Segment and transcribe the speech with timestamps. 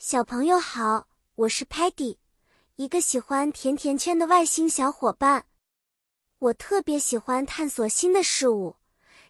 [0.00, 2.18] 小朋友好，我是 Patty，
[2.76, 5.46] 一个喜欢甜甜圈的外星小伙伴。
[6.38, 8.76] 我特别喜欢探索新的事物。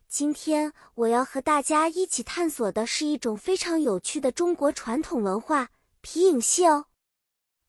[0.09, 5.71] 今天我要和大家一起探索的是一种非常有趣的中国传统文化——
[6.03, 6.85] 皮影戏哦。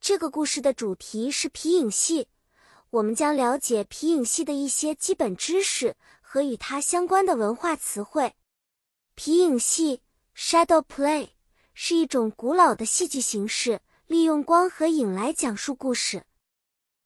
[0.02, 2.28] 这个故事的主题是皮影戏，
[2.90, 8.36] 我们将了解皮影戏的一些基本知识和与它相关的文化词汇。
[9.16, 10.02] 皮影戏
[10.36, 11.30] （Shadow Play）。
[11.82, 16.25] 是一种古老的戏剧形式，利用光和影来讲述故事。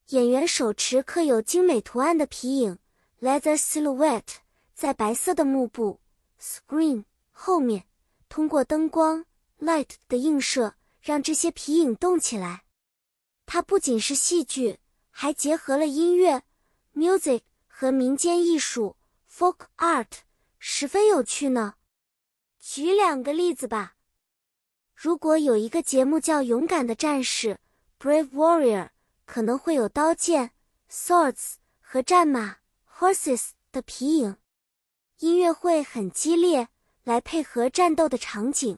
[0.08, 2.80] 演员手持刻有精美图案的皮影
[3.22, 4.38] （leather silhouette）
[4.74, 6.00] 在白色的幕布
[6.42, 7.86] （screen） 后面，
[8.28, 9.24] 通过灯光
[9.60, 12.64] （light） 的映射，让这些皮影动起来。
[13.46, 14.80] 它不仅是戏剧，
[15.12, 16.42] 还结合了音乐
[17.68, 18.96] 和民间艺术
[19.32, 20.22] （folk art），
[20.58, 21.76] 十分有趣呢。
[22.60, 23.94] 举两个例子吧。
[25.04, 27.58] 如果有一个节目叫《勇敢的战士》
[28.00, 28.92] （Brave Warrior），
[29.26, 30.52] 可能会有刀剑
[30.90, 34.38] （swords） 和战马 （horses） 的皮影。
[35.20, 36.70] 音乐会很激烈，
[37.04, 38.78] 来配合战斗的场景。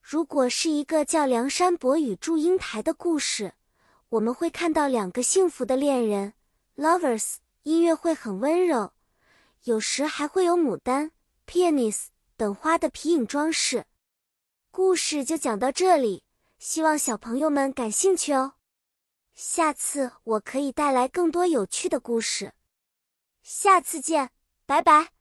[0.00, 3.52] 如果是一个叫《梁山伯与祝英台》的故事，
[4.08, 6.32] 我们会看到两个幸福的恋人
[6.78, 7.34] （lovers）。
[7.64, 8.92] 音乐会很温柔，
[9.64, 11.10] 有时还会有牡丹
[11.46, 12.06] （peonies）
[12.38, 13.84] 等花的皮影装饰。
[14.76, 16.24] 故事就讲到这里，
[16.58, 18.54] 希望小朋友们感兴趣哦。
[19.32, 22.54] 下次我可以带来更多有趣的故事。
[23.40, 24.30] 下次见，
[24.66, 25.13] 拜拜。